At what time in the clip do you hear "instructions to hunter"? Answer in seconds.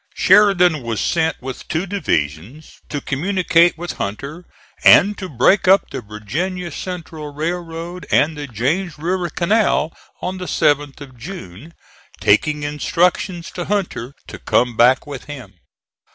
12.63-14.15